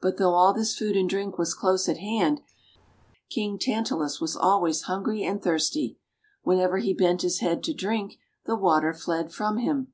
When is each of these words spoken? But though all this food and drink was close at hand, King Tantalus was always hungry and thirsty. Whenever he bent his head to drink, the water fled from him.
But 0.00 0.16
though 0.16 0.34
all 0.34 0.52
this 0.52 0.76
food 0.76 0.96
and 0.96 1.08
drink 1.08 1.38
was 1.38 1.54
close 1.54 1.88
at 1.88 1.98
hand, 1.98 2.40
King 3.30 3.60
Tantalus 3.60 4.20
was 4.20 4.34
always 4.36 4.82
hungry 4.90 5.22
and 5.22 5.40
thirsty. 5.40 5.98
Whenever 6.42 6.78
he 6.78 6.92
bent 6.92 7.22
his 7.22 7.38
head 7.38 7.62
to 7.62 7.72
drink, 7.72 8.16
the 8.44 8.56
water 8.56 8.92
fled 8.92 9.32
from 9.32 9.58
him. 9.58 9.92